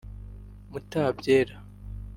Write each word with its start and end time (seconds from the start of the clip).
mutabyera 0.71 1.55